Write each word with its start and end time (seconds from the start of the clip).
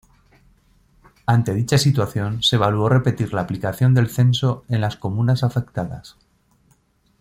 Ante 1.27 1.53
dicha 1.53 1.77
situación, 1.77 2.41
se 2.41 2.55
evaluó 2.55 2.89
repetir 2.89 3.35
la 3.35 3.41
aplicación 3.41 3.93
del 3.93 4.09
censo 4.09 4.65
en 4.67 4.81
las 4.81 4.97
comunas 4.97 5.43
afectadas. 5.43 6.17